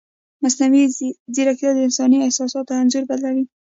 [0.43, 0.83] مصنوعي
[1.35, 3.45] ځیرکتیا د انساني احساساتو انځور بدلوي.